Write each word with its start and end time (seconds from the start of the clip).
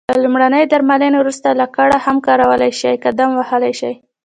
له 0.11 0.17
لمرینې 0.23 0.61
درملنې 0.71 1.17
وروسته 1.19 1.49
لکړه 1.61 1.97
هم 2.05 2.17
کارولای 2.27 2.71
شې، 2.79 3.01
قدم 3.05 3.29
وهلای 3.35 3.73
شې. 3.79 3.91